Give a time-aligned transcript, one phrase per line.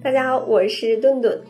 [0.00, 1.42] 大家好，我是顿顿。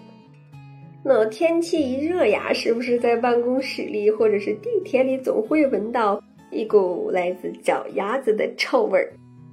[1.04, 6.18] 那天气一热呀，是不是在办公室里或者是地铁里总会闻到
[6.50, 9.12] 一股来自脚丫子的臭味儿？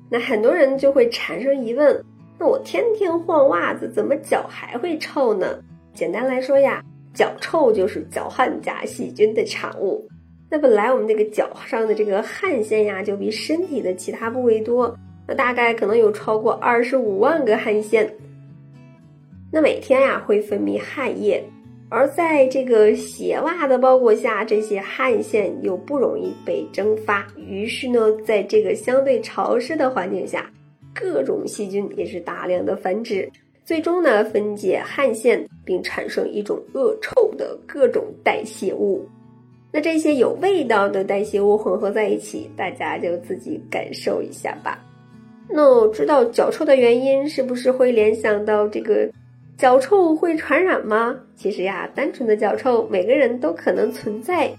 [0.10, 2.02] 那很多人就会产生疑问：
[2.40, 5.60] 那我天天换袜子，怎么脚还会臭呢？
[5.94, 6.82] 简单来说呀，
[7.14, 10.08] 脚臭就是脚汗加细菌的产物。
[10.50, 18.10] 那本来我们这个脚上的这个汗腺呀，就比身体的其他部位多，那大概可能有超过二十五万个汗腺。
[19.56, 21.42] 那每天呀会分泌汗液，
[21.88, 30.52] 而在这个鞋袜的包裹下，这些汗腺又不容易被蒸发，于是呢，在这个相对潮湿的环境下，
[30.94, 33.32] 各种细菌也是大量的繁殖，
[33.64, 39.08] 最终呢分解汗腺，并产生一种恶臭的各种代谢物。
[39.72, 44.84] 那这些有味道的代谢物混合在一起，大家就自己感受一下吧。
[45.48, 49.10] 那知道脚臭的原因，是不是会联想到这个？
[49.58, 51.16] 脚臭会传染吗？
[51.36, 54.52] 其实呀，单纯的脚臭每个人都可能存在，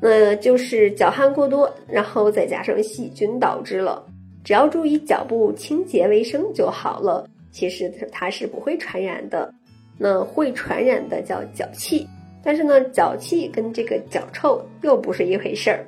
[0.00, 4.04] 那就是脚汗过多，然后再加上细菌导致了。
[4.44, 7.28] 只要注意脚部清洁卫生就好了。
[7.50, 9.52] 其实它是不会传染的。
[9.98, 12.06] 那会传染的叫脚气，
[12.42, 15.84] 但是呢，脚气跟这个脚臭又不是一回事儿。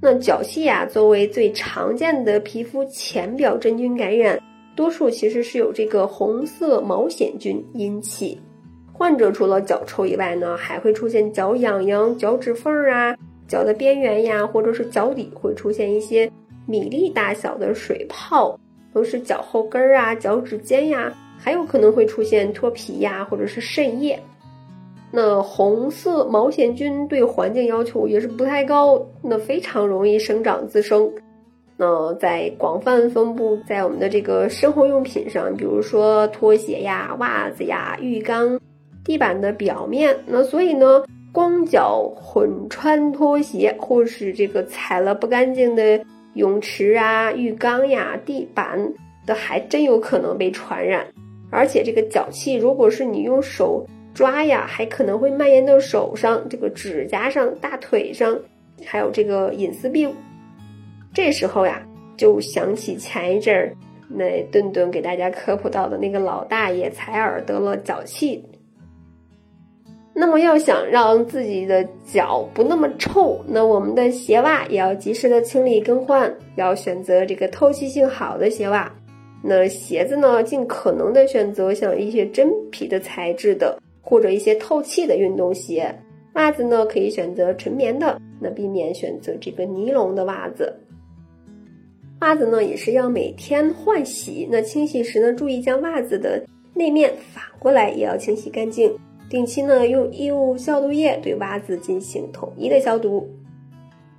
[0.00, 4.38] 那脚气呀，作为最常见的皮肤浅表真菌感染。
[4.78, 8.40] 多数其实是有这个红色毛癣菌引起，
[8.92, 13.12] 患者除了脚臭以外呢，还会出现脚痒痒、脚趾缝啊、
[13.48, 16.30] 脚的边缘呀，或者是脚底会出现一些
[16.64, 18.56] 米粒大小的水泡，
[18.92, 24.16] 同时脚后跟儿啊、脚趾尖呀，还有可能会出现脱皮呀，或者是渗液。
[25.10, 31.12] 那红色毛癣菌对环境要求也是不太高，那非常容易生长滋生。
[31.80, 38.58] 那在广泛分布在我们的这个生活用品上，比如说拖鞋呀、袜子呀、浴缸、
[39.04, 40.16] 地板的表面。
[40.26, 48.92] 那所以呢，光脚混穿拖鞋，或是这个踩了不干净的泳池啊、浴缸呀、地板
[49.24, 51.06] 的，还真有可能被传染。
[51.48, 58.36] 而且这个脚气，如果是你用手抓呀，还可能会蔓延到手上、这个指甲上、大腿上，
[58.84, 60.12] 还有这个隐私病。
[61.12, 61.82] 这时候呀，
[62.16, 63.74] 就想起前一阵儿
[64.08, 68.44] 那顿顿给大家科普到的那个老大爷采耳得了脚气。
[70.14, 78.92] 那么要想让自己的脚不那么臭，那我们的鞋袜也要及时的清理更换，要选择这个透气性好的鞋袜。
[79.44, 85.94] 那鞋子呢，尽可能的选择像一些真皮的材质的，或者一些透气的运动鞋。
[86.34, 90.74] 袜子呢，可以选择纯棉的，那避免选择这个尼龙的袜子。
[92.20, 98.92] 袜子呢也是要每天换洗，那清洗时呢，注意将袜子的内面反过来也要清洗干净。
[99.30, 103.28] 定期呢用衣物消毒液对袜子进行统一的消毒。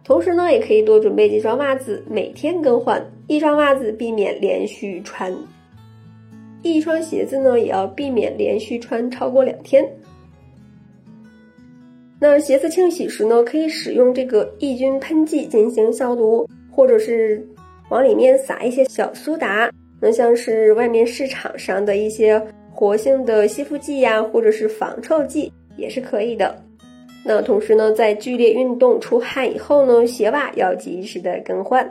[0.04, 5.36] 同时呢，也可以多准备几双袜子，每天更换一双袜子，避免连续穿。
[6.62, 9.86] 一双鞋子呢，也要避免连续穿超过两天。
[12.18, 17.46] 那鞋子清洗时呢，可以使用这个抑菌喷剂进行消毒，或者是。
[17.90, 19.70] 往里面撒一些小苏打，
[20.00, 22.42] 那像是外面市场上的一些
[22.72, 26.56] 活性的吸附剂呀，或者是防臭剂也是可以的。
[27.26, 31.88] 那同时呢，在剧烈运动出汗以后呢，鞋袜要及时的更换。